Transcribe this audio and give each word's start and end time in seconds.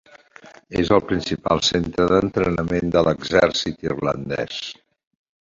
És 0.83 0.87
el 0.95 1.03
principal 1.11 1.61
centre 1.67 2.07
d'entrenament 2.13 2.91
de 2.97 3.05
l'Exèrcit 3.09 3.87
Irlandès. 3.91 4.59